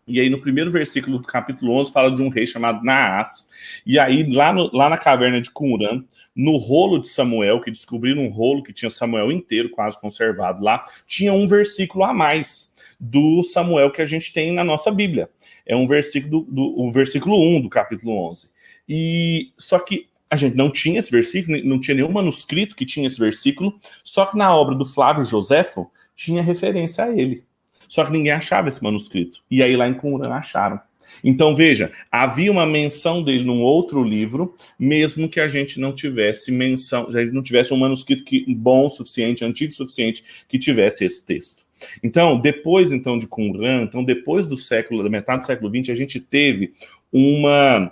e 0.07 0.21
aí, 0.21 0.29
no 0.29 0.39
primeiro 0.39 0.71
versículo 0.71 1.19
do 1.19 1.27
capítulo 1.27 1.73
11, 1.73 1.91
fala 1.91 2.15
de 2.15 2.23
um 2.23 2.29
rei 2.29 2.47
chamado 2.47 2.83
Naás. 2.83 3.45
E 3.85 3.99
aí, 3.99 4.23
lá, 4.33 4.51
no, 4.51 4.75
lá 4.75 4.89
na 4.89 4.97
caverna 4.97 5.39
de 5.39 5.51
Qumran, 5.51 6.03
no 6.35 6.57
rolo 6.57 6.99
de 6.99 7.09
Samuel, 7.09 7.59
que 7.59 7.69
descobriram 7.69 8.23
um 8.23 8.29
rolo 8.29 8.63
que 8.63 8.71
tinha 8.71 8.89
Samuel 8.89 9.31
inteiro, 9.31 9.69
quase 9.69 9.99
conservado 9.99 10.63
lá, 10.63 10.83
tinha 11.05 11.33
um 11.33 11.45
versículo 11.45 12.05
a 12.05 12.13
mais 12.13 12.68
do 12.99 13.41
Samuel 13.43 13.91
que 13.91 14.01
a 14.01 14.05
gente 14.05 14.33
tem 14.33 14.53
na 14.53 14.63
nossa 14.63 14.91
Bíblia. 14.91 15.29
É 15.65 15.75
um 15.75 15.85
versículo 15.85 16.45
do, 16.49 16.79
o 16.79 16.91
versículo 16.91 17.39
1 17.41 17.61
do 17.61 17.69
capítulo 17.69 18.29
11. 18.31 18.49
E 18.87 19.51
só 19.57 19.79
que 19.79 20.07
a 20.29 20.35
gente 20.35 20.55
não 20.55 20.69
tinha 20.69 20.99
esse 20.99 21.09
versículo, 21.09 21.57
não 21.63 21.79
tinha 21.79 21.95
nenhum 21.95 22.11
manuscrito 22.11 22.75
que 22.75 22.85
tinha 22.85 23.07
esse 23.07 23.19
versículo, 23.19 23.75
só 24.03 24.25
que 24.25 24.37
na 24.37 24.55
obra 24.55 24.75
do 24.75 24.85
Flávio 24.85 25.23
Joséfo 25.23 25.89
tinha 26.15 26.43
referência 26.43 27.05
a 27.05 27.09
ele. 27.09 27.43
Só 27.87 28.05
que 28.05 28.11
ninguém 28.11 28.31
achava 28.31 28.69
esse 28.69 28.83
manuscrito. 28.83 29.41
E 29.49 29.63
aí 29.63 29.75
lá 29.75 29.87
em 29.87 29.95
Qumran 29.95 30.31
acharam. 30.33 30.79
Então 31.23 31.55
veja, 31.55 31.91
havia 32.11 32.51
uma 32.51 32.65
menção 32.65 33.23
dele 33.23 33.43
num 33.43 33.61
outro 33.61 34.03
livro, 34.03 34.55
mesmo 34.77 35.29
que 35.29 35.39
a 35.39 35.47
gente 35.47 35.79
não 35.79 35.93
tivesse 35.93 36.51
menção, 36.51 37.07
a 37.07 37.21
gente 37.21 37.33
não 37.33 37.41
tivesse 37.41 37.73
um 37.73 37.77
manuscrito 37.77 38.23
que 38.23 38.45
bom 38.53 38.85
o 38.85 38.89
suficiente, 38.89 39.45
antigo 39.45 39.71
o 39.71 39.75
suficiente, 39.75 40.23
que 40.47 40.57
tivesse 40.57 41.05
esse 41.05 41.25
texto. 41.25 41.63
Então, 42.03 42.39
depois 42.39 42.91
então 42.91 43.17
de 43.17 43.27
Qumran, 43.27 43.83
então 43.83 44.03
depois 44.03 44.47
do 44.47 44.57
século, 44.57 45.03
da 45.03 45.09
metade 45.09 45.41
do 45.41 45.45
século 45.45 45.71
XX, 45.75 45.89
a 45.89 45.95
gente 45.95 46.19
teve 46.19 46.71
uma 47.11 47.91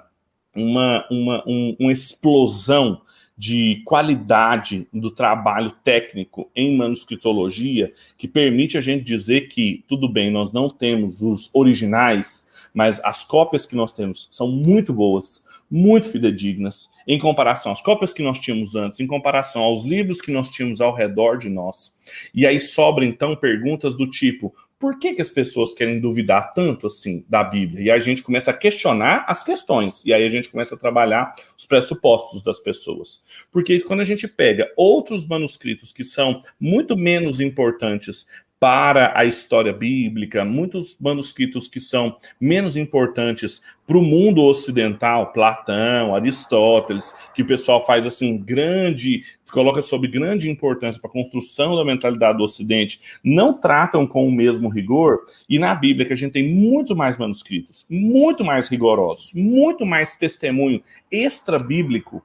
uma, 0.55 1.05
uma, 1.11 1.43
um, 1.47 1.75
uma 1.79 1.91
explosão 1.91 3.01
de 3.37 3.83
qualidade 3.85 4.87
do 4.91 5.11
trabalho 5.11 5.69
técnico 5.83 6.49
em 6.55 6.75
manuscritologia 6.75 7.93
que 8.17 8.27
permite 8.27 8.77
a 8.77 8.81
gente 8.81 9.03
dizer 9.03 9.41
que, 9.47 9.83
tudo 9.87 10.09
bem, 10.09 10.31
nós 10.31 10.51
não 10.51 10.67
temos 10.67 11.21
os 11.21 11.53
originais, 11.53 12.43
mas 12.73 12.99
as 13.03 13.23
cópias 13.23 13.65
que 13.65 13.75
nós 13.75 13.93
temos 13.93 14.27
são 14.31 14.47
muito 14.47 14.91
boas, 14.91 15.45
muito 15.69 16.09
fidedignas, 16.09 16.89
em 17.07 17.19
comparação 17.19 17.71
às 17.71 17.81
cópias 17.81 18.13
que 18.13 18.23
nós 18.23 18.39
tínhamos 18.39 18.75
antes, 18.75 18.99
em 18.99 19.07
comparação 19.07 19.61
aos 19.61 19.85
livros 19.85 20.19
que 20.19 20.31
nós 20.31 20.49
tínhamos 20.49 20.81
ao 20.81 20.93
redor 20.93 21.37
de 21.37 21.47
nós. 21.47 21.95
E 22.33 22.45
aí 22.47 22.59
sobra 22.59 23.05
então 23.05 23.35
perguntas 23.35 23.95
do 23.95 24.09
tipo: 24.09 24.53
por 24.79 24.99
que, 24.99 25.13
que 25.13 25.21
as 25.21 25.29
pessoas 25.29 25.73
querem 25.73 25.99
duvidar 25.99 26.53
tanto 26.53 26.87
assim 26.87 27.25
da 27.27 27.43
Bíblia? 27.43 27.85
E 27.85 27.91
a 27.91 27.97
gente 27.97 28.21
começa 28.21 28.51
a 28.51 28.53
questionar 28.53 29.25
as 29.27 29.43
questões, 29.43 30.05
e 30.05 30.13
aí 30.13 30.23
a 30.23 30.29
gente 30.29 30.49
começa 30.49 30.75
a 30.75 30.77
trabalhar 30.77 31.33
os 31.57 31.65
pressupostos 31.65 32.43
das 32.43 32.59
pessoas. 32.59 33.23
Porque 33.51 33.79
quando 33.81 34.01
a 34.01 34.05
gente 34.05 34.27
pega 34.27 34.71
outros 34.75 35.25
manuscritos 35.25 35.91
que 35.91 36.03
são 36.03 36.39
muito 36.59 36.95
menos 36.95 37.39
importantes 37.39 38.27
para 38.59 39.13
a 39.15 39.23
história 39.23 39.71
bíblica, 39.71 40.43
muitos 40.43 40.97
manuscritos 40.99 41.67
que 41.67 41.79
são 41.79 42.17
menos 42.41 42.75
importantes 42.75 43.61
para 43.85 43.97
o 43.97 44.01
mundo 44.01 44.43
ocidental, 44.43 45.31
Platão, 45.31 46.15
Aristóteles, 46.15 47.13
que 47.35 47.43
o 47.43 47.45
pessoal 47.45 47.85
faz 47.85 48.05
assim 48.07 48.35
grande, 48.35 49.23
coloca 49.51 49.81
sob 49.81 50.07
grande 50.07 50.49
importância 50.49 50.99
para 50.99 51.09
a 51.09 51.13
construção 51.13 51.75
da 51.75 51.85
mentalidade 51.85 52.39
do 52.39 52.43
Ocidente, 52.43 52.99
não 53.23 53.53
tratam 53.53 54.07
com 54.07 54.27
o 54.27 54.31
mesmo 54.31 54.69
rigor, 54.69 55.21
e 55.47 55.59
na 55.59 55.75
Bíblia 55.75 56.07
que 56.07 56.13
a 56.13 56.17
gente 56.17 56.33
tem 56.33 56.47
muito 56.47 56.95
mais 56.95 57.17
manuscritos, 57.17 57.85
muito 57.89 58.43
mais 58.43 58.67
rigorosos, 58.67 59.33
muito 59.33 59.85
mais 59.85 60.15
testemunho 60.15 60.81
extra-bíblico, 61.11 62.23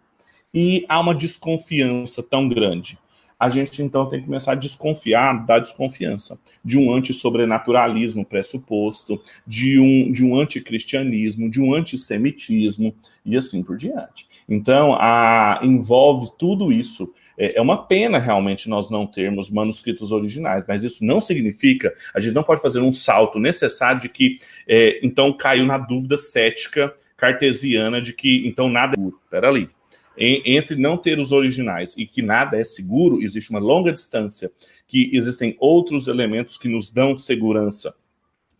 e 0.54 0.84
há 0.88 0.98
uma 0.98 1.14
desconfiança 1.14 2.22
tão 2.22 2.48
grande 2.48 2.98
a 3.42 3.49
gente 3.49 3.82
então 3.82 4.06
tem 4.06 4.20
que 4.20 4.26
começar 4.26 4.52
a 4.52 4.54
desconfiar 4.54 5.44
da 5.44 5.58
desconfiança, 5.58 6.38
de 6.64 6.78
um 6.78 6.94
antissobrenaturalismo 6.94 8.25
pressuposto, 8.25 9.20
de 9.44 9.80
um, 9.80 10.12
de 10.12 10.25
um 10.25 10.38
anticristianismo, 10.38 11.50
de 11.50 11.61
um 11.61 11.75
antissemitismo 11.75 12.94
e 13.26 13.37
assim 13.37 13.61
por 13.61 13.76
diante. 13.76 14.28
Então, 14.49 14.94
a, 14.94 15.58
envolve 15.61 16.30
tudo 16.38 16.70
isso. 16.70 17.12
É, 17.37 17.58
é 17.58 17.61
uma 17.61 17.84
pena 17.84 18.20
realmente 18.20 18.68
nós 18.68 18.88
não 18.88 19.08
termos 19.08 19.50
manuscritos 19.50 20.12
originais, 20.12 20.64
mas 20.68 20.84
isso 20.84 21.04
não 21.04 21.18
significa, 21.18 21.92
a 22.14 22.20
gente 22.20 22.34
não 22.34 22.44
pode 22.44 22.62
fazer 22.62 22.78
um 22.78 22.92
salto 22.92 23.40
necessário 23.40 24.02
de 24.02 24.08
que 24.08 24.37
é, 24.68 25.00
então 25.02 25.32
caiu 25.32 25.66
na 25.66 25.78
dúvida 25.78 26.16
cética 26.16 26.94
cartesiana 27.16 28.00
de 28.00 28.12
que 28.12 28.46
então 28.46 28.68
nada 28.68 28.92
é 28.92 28.94
puro. 28.94 29.20
Peraí, 29.28 29.68
entre 30.16 30.76
não 30.76 30.97
ter 30.97 31.19
os 31.19 31.33
originais 31.33 31.95
e 31.97 32.07
que 32.07 32.23
nada 32.23 32.59
é 32.59 32.64
seguro, 32.64 33.23
existe 33.23 33.50
uma 33.50 33.59
longa 33.59 33.92
distância, 33.92 34.50
que 34.87 35.11
existem 35.12 35.57
outros 35.59 36.07
elementos 36.09 36.59
que 36.59 36.69
nos 36.69 36.90
dão 36.90 37.16
segurança. 37.16 37.95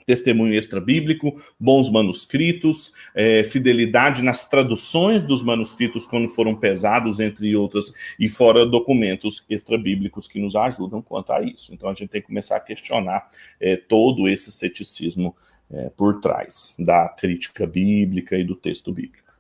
Testemunho 0.05 0.55
extra-bíblico, 0.55 1.41
bons 1.59 1.89
manuscritos, 1.89 2.93
é, 3.15 3.45
fidelidade 3.45 4.23
nas 4.23 4.49
traduções 4.49 5.25
dos 5.25 5.43
manuscritos 5.43 6.07
quando 6.07 6.29
foram 6.29 6.57
pesados, 6.57 7.21
entre 7.21 7.55
outras, 7.55 7.93
e 8.19 8.29
fora 8.29 8.67
documentos 8.67 9.45
extra-bíblicos 9.49 10.27
que 10.27 10.41
nos 10.41 10.57
ajudam 10.57 11.01
quanto 11.01 11.33
a 11.33 11.43
isso. 11.43 11.73
Então 11.73 11.89
a 11.89 11.95
gente 11.95 12.09
tem 12.09 12.21
que 12.21 12.27
começar 12.27 12.57
a 12.57 12.61
questionar 12.61 13.29
é, 13.61 13.77
todo 13.77 14.29
esse 14.29 14.51
ceticismo 14.51 15.37
é, 15.71 15.89
por 15.91 16.21
trás 16.21 16.75
da 16.79 17.09
crítica 17.09 17.67
bíblica 17.67 18.37
e 18.37 18.45
do 18.45 18.57
texto 18.57 18.93
bíblico. 18.93 19.32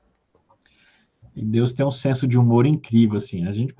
E 1.42 1.44
Deus 1.44 1.72
tem 1.72 1.84
um 1.84 1.90
senso 1.90 2.26
de 2.26 2.38
humor 2.38 2.66
incrível, 2.66 3.16
assim. 3.16 3.46
A 3.46 3.52
gente 3.52 3.74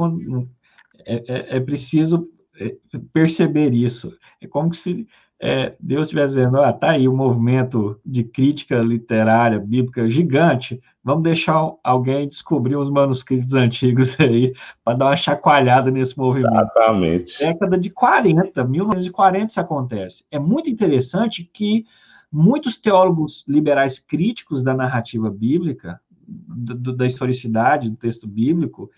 é, 1.07 1.15
é, 1.29 1.57
é 1.57 1.61
preciso 1.61 2.29
é, 2.61 2.75
perceber 3.13 3.73
isso. 3.73 4.13
É 4.41 4.49
como 4.49 4.75
se 4.75 5.07
é, 5.41 5.75
Deus 5.81 6.07
estivesse 6.07 6.35
dizendo, 6.35 6.61
ah, 6.61 6.73
tá 6.73 6.91
aí 6.91 7.09
o 7.09 7.13
um 7.13 7.17
movimento 7.17 8.01
de 8.05 8.25
crítica 8.25 8.79
literária, 8.79 9.59
bíblica 9.59 10.09
gigante, 10.09 10.81
vamos 11.03 11.23
deixar 11.23 11.73
alguém 11.83 12.29
descobrir 12.29 12.77
os 12.77 12.91
manuscritos 12.91 13.55
antigos 13.55 14.19
aí, 14.21 14.55
para 14.85 14.97
dar 14.97 15.07
uma 15.07 15.17
chacoalhada 15.17 15.91
nesse 15.91 16.17
movimento. 16.19 16.53
Exatamente. 16.53 17.39
Década 17.39 17.79
de 17.79 17.91
40, 17.91 18.65
1940 18.65 19.47
isso 19.47 19.61
acontece. 19.61 20.25
É 20.31 20.39
muito 20.39 20.69
interessante 20.69 21.49
que 21.53 21.87
muitos 22.31 22.77
teólogos 22.77 23.45
liberais 23.47 23.99
críticos 23.99 24.63
da 24.63 24.75
narrativa 24.75 25.31
bíblica, 25.31 26.01
do, 26.27 26.95
da 26.97 27.07
historicidade 27.07 27.91
do 27.91 27.97
texto 27.97 28.27
bíblico, 28.27 28.91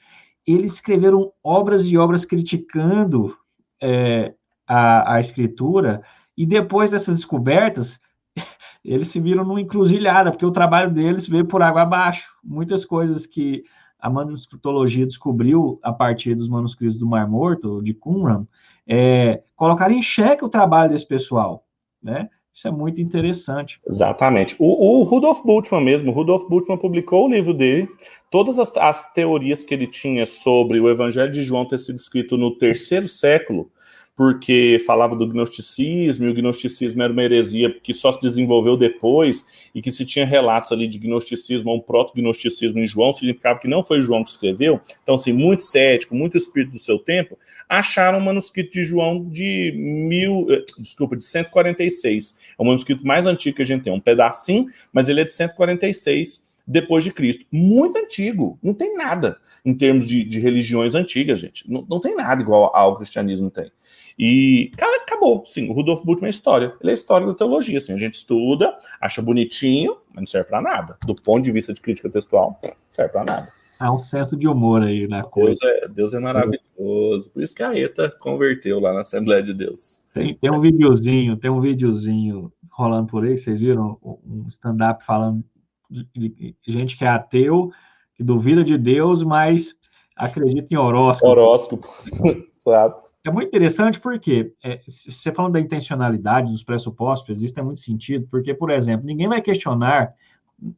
eles 0.47 0.75
escreveram 0.75 1.33
obras 1.43 1.87
e 1.87 1.97
obras 1.97 2.25
criticando 2.25 3.37
é, 3.81 4.35
a, 4.66 5.14
a 5.14 5.21
escritura, 5.21 6.02
e 6.37 6.45
depois 6.45 6.90
dessas 6.90 7.16
descobertas, 7.16 8.00
eles 8.85 9.09
se 9.09 9.21
viram 9.21 9.45
numa 9.45 9.61
encruzilhada, 9.61 10.31
porque 10.31 10.47
o 10.47 10.50
trabalho 10.50 10.90
deles 10.90 11.28
veio 11.28 11.47
por 11.47 11.62
água 11.62 11.83
abaixo. 11.83 12.33
Muitas 12.43 12.85
coisas 12.85 13.26
que 13.26 13.64
a 13.99 14.11
manuscritologia 14.11 15.07
descobriu 15.07 15.78
a 15.83 15.93
partir 15.93 16.35
dos 16.35 16.49
manuscritos 16.49 16.99
do 16.99 17.07
Mar 17.07 17.26
Morto, 17.26 17.83
de 17.83 17.95
Qumran, 17.95 18.47
é, 18.87 19.43
colocaram 19.57 19.95
em 19.95 20.02
xeque 20.02 20.45
o 20.45 20.49
trabalho 20.49 20.90
desse 20.90 21.07
pessoal, 21.07 21.66
né? 22.02 22.28
Isso 22.54 22.68
é 22.68 22.70
muito 22.70 23.02
interessante. 23.02 23.80
Exatamente. 23.84 24.54
O, 24.61 25.00
o 25.00 25.02
Rudolf 25.02 25.40
Bultmann 25.42 25.82
mesmo, 25.82 26.12
o 26.12 26.14
Rudolf 26.14 26.49
Bultmann 26.49 26.78
publicou 26.78 27.26
o 27.26 27.28
livro 27.28 27.52
dele, 27.52 27.88
todas 28.30 28.61
as, 28.61 28.73
as, 28.76 29.12
teorias 29.12 29.64
que 29.64 29.75
ele 29.75 29.88
tinha 29.88 30.25
sobre 30.25 30.78
o 30.78 30.88
Evangelho 30.88 31.32
de 31.32 31.42
João 31.42 31.66
ter 31.66 31.78
sido 31.78 31.96
escrito 31.96 32.37
no 32.37 32.56
terceiro 32.56 33.08
século, 33.08 33.68
porque 34.16 34.78
falava 34.87 35.16
do 35.16 35.26
gnosticismo, 35.26 36.26
e 36.26 36.28
o 36.28 36.35
gnosticismo 36.35 37.02
era 37.02 37.12
uma 37.12 37.23
heresia 37.23 37.75
que 37.83 37.92
só 37.92 38.12
se 38.12 38.21
desenvolveu 38.21 38.76
depois, 38.76 39.47
e 39.75 39.83
que 39.83 39.90
se 39.90 40.04
tinha 40.04 40.25
relatos 40.25 40.71
ali 40.71 40.87
de 40.87 40.99
gnosticismo 40.99 41.75
um 41.75 41.80
proto-gnosticismo 41.80 42.78
em 42.78 42.87
João, 42.87 43.12
significava 43.12 43.59
que 43.59 43.66
não 43.66 43.83
foi 43.83 44.02
João 44.02 44.23
que 44.23 44.30
escreveu. 44.30 44.80
Então, 45.02 45.16
assim, 45.16 45.33
muito 45.33 45.64
cético, 45.64 46.14
muito 46.14 46.37
espírito 46.37 46.73
do 46.73 46.78
seu 46.78 46.99
tempo, 46.99 47.37
acharam 47.68 48.18
o 48.18 48.25
manuscrito 48.25 48.71
de 48.73 48.85
João 48.85 49.28
de 49.28 49.73
mil, 49.76 50.47
eh, 50.49 50.64
desculpa, 50.78 51.16
de 51.16 51.25
146. 51.25 52.37
É 52.56 52.62
o 52.62 52.64
manuscrito 52.64 53.04
mais 53.04 53.26
antigo 53.26 53.56
que 53.56 53.62
a 53.62 53.66
gente 53.66 53.83
tem, 53.83 53.92
um 53.92 54.00
pedacinho, 54.00 54.66
mas 54.92 55.09
ele 55.09 55.23
é 55.23 55.25
de 55.25 55.33
146 55.33 56.44
depois 56.66 57.04
de 57.04 57.12
Cristo. 57.12 57.44
Muito 57.50 57.99
antigo, 57.99 58.59
não 58.62 58.73
tem 58.73 58.97
nada 58.97 59.38
em 59.64 59.75
termos 59.75 60.06
de, 60.06 60.25
de 60.25 60.40
religiões 60.40 60.94
antigas, 60.94 61.40
gente. 61.40 61.71
Não, 61.71 61.85
não 61.88 62.00
tem 62.00 62.14
nada 62.16 62.40
igual 62.40 62.75
ao 62.75 62.97
cristianismo 62.97 63.50
tem. 63.50 63.71
E, 64.18 64.71
cara, 64.76 65.02
acabou. 65.02 65.44
Sim, 65.44 65.68
o 65.68 65.73
Rudolf 65.73 66.02
Bultmann 66.04 66.28
é 66.28 66.30
história. 66.30 66.75
Ele 66.80 66.90
é 66.90 66.94
história 66.94 67.26
da 67.26 67.35
teologia. 67.35 67.78
Assim, 67.78 67.92
a 67.92 67.99
gente 67.99 68.14
estuda, 68.14 68.76
acha 69.00 69.21
bonitinho, 69.21 69.97
mas 70.09 70.16
não 70.16 70.26
serve 70.26 70.49
para 70.49 70.62
nada. 70.62 70.97
Do 71.04 71.14
ponto 71.14 71.42
de 71.42 71.50
vista 71.50 71.73
de 71.73 71.80
crítica 71.80 72.09
textual, 72.09 72.56
não 72.62 72.73
serve 72.90 73.12
para 73.12 73.25
nada. 73.25 73.52
Há 73.78 73.92
um 73.92 73.99
senso 73.99 74.37
de 74.37 74.47
humor 74.47 74.83
aí 74.83 75.09
na 75.09 75.25
coisa. 75.25 75.59
Deus 75.61 75.83
é, 75.83 75.88
Deus 75.88 76.14
é 76.14 76.21
maravilhoso. 76.21 77.30
Por 77.33 77.42
isso 77.42 77.54
que 77.54 77.62
a 77.62 77.76
ETA 77.76 78.09
converteu 78.21 78.78
lá 78.78 78.92
na 78.92 79.00
Assembleia 79.00 79.42
de 79.42 79.52
Deus. 79.52 80.04
Tem, 80.14 80.35
tem 80.35 80.50
um 80.50 80.61
videozinho, 80.61 81.37
tem 81.37 81.50
um 81.50 81.61
videozinho 81.61 82.52
rolando 82.71 83.09
por 83.09 83.25
aí, 83.25 83.37
vocês 83.37 83.59
viram? 83.59 83.99
Um 84.02 84.44
stand-up 84.47 85.04
falando 85.04 85.44
de, 85.90 86.28
de 86.28 86.56
gente 86.66 86.97
que 86.97 87.04
é 87.04 87.09
ateu, 87.09 87.71
que 88.14 88.23
duvida 88.23 88.62
de 88.62 88.78
Deus, 88.78 89.23
mas 89.23 89.75
acredita 90.16 90.73
em 90.73 90.76
horóscopo. 90.76 91.30
Horóscopo. 91.30 91.88
Exato. 92.56 93.13
É 93.25 93.31
muito 93.31 93.49
interessante 93.49 93.99
porque, 93.99 94.52
é, 94.62 94.81
você 94.87 95.33
falando 95.33 95.54
da 95.54 95.61
intencionalidade, 95.61 96.52
dos 96.52 96.62
pressupostos, 96.62 97.43
isso 97.43 97.54
tem 97.54 97.64
muito 97.64 97.81
sentido, 97.81 98.28
porque, 98.31 98.52
por 98.52 98.71
exemplo, 98.71 99.07
ninguém 99.07 99.26
vai 99.26 99.40
questionar 99.40 100.12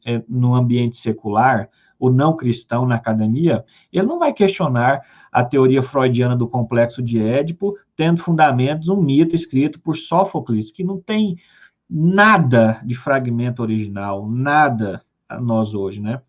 é, 0.07 0.23
no 0.29 0.55
ambiente 0.55 0.97
secular, 0.97 1.69
o 1.99 2.09
não 2.09 2.37
cristão 2.37 2.87
na 2.87 2.95
academia, 2.95 3.65
ele 3.93 4.07
não 4.07 4.21
vai 4.21 4.33
questionar 4.33 5.03
a 5.33 5.45
teoria 5.45 5.83
freudiana 5.83 6.37
do 6.37 6.47
complexo 6.47 7.03
de 7.03 7.19
Édipo, 7.21 7.76
tendo 7.97 8.21
fundamentos 8.21 8.88
um 8.88 9.00
mito 9.00 9.35
escrito 9.35 9.81
por 9.81 9.97
Sófocles, 9.97 10.71
que 10.71 10.85
não 10.85 11.00
tem 11.00 11.37
nada 11.91 12.81
de 12.85 12.95
fragmento 12.95 13.61
original, 13.61 14.29
nada 14.29 15.03
a 15.29 15.40
nós 15.40 15.75
hoje, 15.75 16.01
né? 16.01 16.20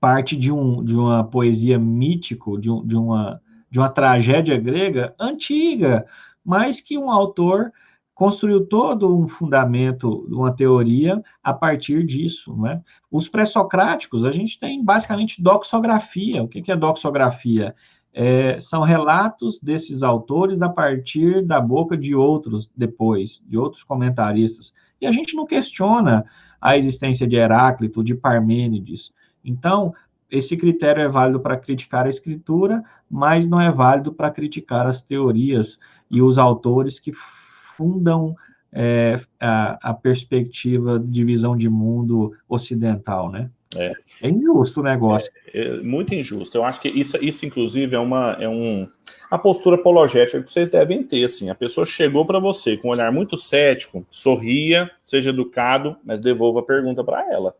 Parte 0.00 0.36
de, 0.36 0.50
um, 0.50 0.82
de 0.82 0.96
uma 0.96 1.22
poesia 1.22 1.78
mítico, 1.78 2.58
de, 2.58 2.70
um, 2.70 2.84
de 2.84 2.96
uma 2.96 3.40
de 3.76 3.80
uma 3.80 3.90
tragédia 3.90 4.58
grega 4.58 5.14
antiga, 5.20 6.06
mas 6.42 6.80
que 6.80 6.96
um 6.96 7.10
autor 7.10 7.70
construiu 8.14 8.64
todo 8.64 9.14
um 9.14 9.28
fundamento, 9.28 10.26
uma 10.30 10.50
teoria 10.50 11.22
a 11.44 11.52
partir 11.52 12.02
disso. 12.02 12.56
Né? 12.56 12.80
Os 13.10 13.28
pré-socráticos, 13.28 14.24
a 14.24 14.30
gente 14.30 14.58
tem 14.58 14.82
basicamente 14.82 15.42
doxografia. 15.42 16.42
O 16.42 16.48
que 16.48 16.72
é 16.72 16.74
doxografia? 16.74 17.74
É, 18.14 18.58
são 18.58 18.82
relatos 18.82 19.60
desses 19.60 20.02
autores 20.02 20.62
a 20.62 20.70
partir 20.70 21.44
da 21.44 21.60
boca 21.60 21.98
de 21.98 22.14
outros 22.14 22.70
depois, 22.74 23.44
de 23.46 23.58
outros 23.58 23.84
comentaristas. 23.84 24.72
E 24.98 25.06
a 25.06 25.12
gente 25.12 25.36
não 25.36 25.44
questiona 25.44 26.24
a 26.58 26.78
existência 26.78 27.26
de 27.26 27.36
Heráclito, 27.36 28.02
de 28.02 28.14
Parmênides. 28.14 29.12
Então, 29.44 29.92
esse 30.30 30.56
critério 30.56 31.02
é 31.02 31.08
válido 31.08 31.40
para 31.40 31.56
criticar 31.56 32.06
a 32.06 32.10
escritura, 32.10 32.82
mas 33.10 33.46
não 33.46 33.60
é 33.60 33.70
válido 33.70 34.12
para 34.12 34.30
criticar 34.30 34.86
as 34.86 35.02
teorias 35.02 35.78
e 36.10 36.20
os 36.20 36.38
autores 36.38 36.98
que 36.98 37.12
fundam 37.12 38.34
é, 38.72 39.20
a, 39.40 39.90
a, 39.90 39.94
perspectiva 39.94 40.98
de 40.98 41.24
visão 41.24 41.56
de 41.56 41.68
mundo 41.68 42.34
ocidental, 42.48 43.30
né? 43.30 43.50
É, 43.74 43.92
é 44.22 44.28
injusto 44.28 44.80
o 44.80 44.82
negócio. 44.82 45.30
É, 45.52 45.60
é, 45.60 45.80
muito 45.80 46.14
injusto. 46.14 46.56
Eu 46.56 46.64
acho 46.64 46.80
que 46.80 46.88
isso, 46.88 47.16
isso 47.22 47.44
inclusive, 47.44 47.96
é 47.96 47.98
uma, 47.98 48.36
é 48.40 48.48
um, 48.48 48.88
a 49.30 49.38
postura 49.38 49.76
apologética 49.76 50.42
que 50.42 50.50
vocês 50.50 50.68
devem 50.68 51.02
ter. 51.02 51.24
Assim, 51.24 51.50
a 51.50 51.54
pessoa 51.54 51.84
chegou 51.86 52.24
para 52.24 52.38
você 52.38 52.76
com 52.76 52.88
um 52.88 52.90
olhar 52.90 53.12
muito 53.12 53.36
cético, 53.36 54.06
sorria, 54.10 54.90
seja 55.04 55.30
educado, 55.30 55.96
mas 56.04 56.20
devolva 56.20 56.60
a 56.60 56.64
pergunta 56.64 57.02
para 57.02 57.32
ela. 57.32 57.54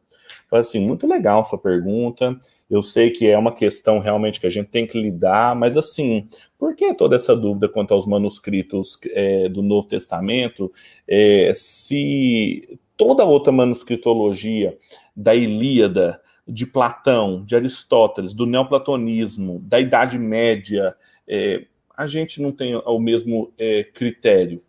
Assim, 0.51 0.79
muito 0.79 1.07
legal 1.07 1.45
sua 1.45 1.61
pergunta. 1.61 2.39
Eu 2.69 2.83
sei 2.83 3.11
que 3.11 3.27
é 3.27 3.39
uma 3.39 3.53
questão 3.53 3.99
realmente 3.99 4.41
que 4.41 4.47
a 4.47 4.51
gente 4.51 4.69
tem 4.69 4.87
que 4.87 5.01
lidar, 5.01 5.55
mas 5.55 5.77
assim, 5.77 6.29
por 6.59 6.75
que 6.75 6.93
toda 6.95 7.17
essa 7.17 7.35
dúvida 7.35 7.69
quanto 7.69 7.95
aos 7.95 8.07
manuscritos 8.07 8.99
é, 9.07 9.49
do 9.49 9.63
Novo 9.63 9.87
Testamento? 9.87 10.73
É, 11.07 11.53
se 11.55 12.79
toda 12.97 13.25
outra 13.25 13.53
manuscritologia 13.53 14.77
da 15.15 15.35
Ilíada, 15.35 16.21
de 16.47 16.65
Platão, 16.65 17.45
de 17.45 17.57
Aristóteles, 17.57 18.33
do 18.33 18.47
neoplatonismo, 18.47 19.61
da 19.61 19.81
Idade 19.81 20.19
Média, 20.19 20.95
é, 21.27 21.65
a 21.97 22.07
gente 22.07 22.41
não 22.41 22.53
tem 22.53 22.77
o 22.77 22.99
mesmo 22.99 23.53
é, 23.59 23.85
critério. 23.85 24.63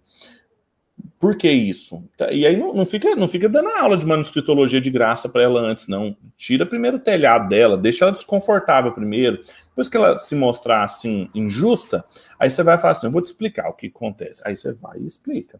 Por 1.19 1.35
que 1.35 1.49
isso? 1.49 2.07
Tá, 2.15 2.31
e 2.31 2.45
aí 2.45 2.55
não, 2.55 2.73
não, 2.73 2.85
fica, 2.85 3.15
não 3.15 3.27
fica 3.27 3.49
dando 3.49 3.69
aula 3.69 3.97
de 3.97 4.05
manuscritologia 4.05 4.79
de 4.79 4.91
graça 4.91 5.27
para 5.27 5.41
ela 5.41 5.61
antes, 5.61 5.87
não. 5.87 6.15
Tira 6.35 6.65
primeiro 6.65 6.97
o 6.97 6.99
telhado 6.99 7.49
dela, 7.49 7.75
deixa 7.77 8.05
ela 8.05 8.11
desconfortável 8.11 8.91
primeiro. 8.91 9.41
Depois 9.69 9.89
que 9.89 9.97
ela 9.97 10.19
se 10.19 10.35
mostrar 10.35 10.83
assim, 10.83 11.29
injusta, 11.33 12.05
aí 12.39 12.49
você 12.49 12.61
vai 12.61 12.77
falar 12.77 12.91
assim: 12.91 13.07
eu 13.07 13.11
vou 13.11 13.21
te 13.21 13.27
explicar 13.27 13.67
o 13.69 13.73
que 13.73 13.87
acontece. 13.87 14.41
Aí 14.45 14.55
você 14.55 14.73
vai 14.73 14.99
e 14.99 15.07
explica. 15.07 15.59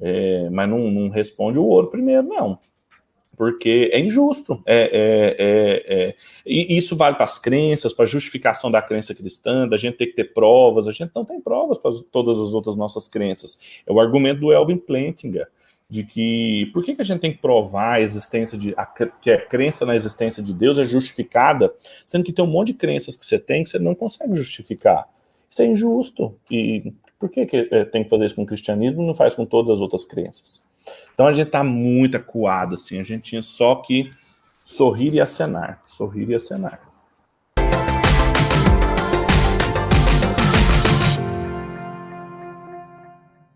É, 0.00 0.48
mas 0.50 0.68
não, 0.68 0.90
não 0.90 1.08
responde 1.08 1.58
o 1.58 1.64
ouro 1.64 1.88
primeiro, 1.88 2.22
não 2.22 2.58
porque 3.36 3.90
é 3.92 4.00
injusto. 4.00 4.62
É, 4.64 4.76
é, 4.76 5.36
é, 5.38 6.08
é. 6.08 6.14
E 6.46 6.76
isso 6.76 6.96
vale 6.96 7.16
para 7.16 7.24
as 7.24 7.38
crenças, 7.38 7.92
para 7.92 8.04
a 8.04 8.08
justificação 8.08 8.70
da 8.70 8.80
crença 8.80 9.14
cristã, 9.14 9.68
da 9.68 9.76
gente 9.76 9.96
ter 9.96 10.06
que 10.06 10.14
ter 10.14 10.32
provas. 10.32 10.86
A 10.88 10.92
gente 10.92 11.10
não 11.14 11.24
tem 11.24 11.40
provas 11.40 11.78
para 11.78 11.90
todas 12.10 12.38
as 12.38 12.54
outras 12.54 12.76
nossas 12.76 13.08
crenças. 13.08 13.58
É 13.86 13.92
o 13.92 14.00
argumento 14.00 14.40
do 14.40 14.52
Elvin 14.52 14.76
Plantinga, 14.76 15.48
de 15.88 16.04
que 16.04 16.70
por 16.72 16.82
que, 16.82 16.94
que 16.94 17.02
a 17.02 17.04
gente 17.04 17.20
tem 17.20 17.32
que 17.32 17.38
provar 17.38 17.94
a 17.94 18.00
existência 18.00 18.56
de 18.56 18.74
a, 18.76 18.86
que 18.86 19.30
a 19.30 19.46
crença 19.46 19.84
na 19.84 19.94
existência 19.94 20.42
de 20.42 20.52
Deus 20.52 20.78
é 20.78 20.84
justificada, 20.84 21.72
sendo 22.06 22.24
que 22.24 22.32
tem 22.32 22.44
um 22.44 22.48
monte 22.48 22.68
de 22.68 22.74
crenças 22.74 23.16
que 23.16 23.24
você 23.24 23.38
tem 23.38 23.62
que 23.62 23.70
você 23.70 23.78
não 23.78 23.94
consegue 23.94 24.34
justificar. 24.34 25.08
Isso 25.50 25.62
é 25.62 25.66
injusto. 25.66 26.34
E 26.50 26.92
por 27.18 27.28
que, 27.28 27.46
que 27.46 27.68
é, 27.70 27.84
tem 27.84 28.04
que 28.04 28.10
fazer 28.10 28.26
isso 28.26 28.34
com 28.34 28.42
o 28.42 28.46
cristianismo 28.46 29.02
e 29.02 29.06
não 29.06 29.14
faz 29.14 29.34
com 29.34 29.44
todas 29.44 29.72
as 29.72 29.80
outras 29.80 30.04
crenças? 30.04 30.62
Então 31.14 31.26
a 31.26 31.32
gente 31.32 31.50
tá 31.50 31.64
muito 31.64 32.16
acuado, 32.16 32.74
assim, 32.74 32.98
a 32.98 33.02
gente 33.02 33.30
tinha 33.30 33.42
só 33.42 33.76
que 33.76 34.10
sorrir 34.64 35.14
e 35.14 35.20
acenar, 35.20 35.80
sorrir 35.86 36.30
e 36.30 36.34
acenar. 36.34 36.93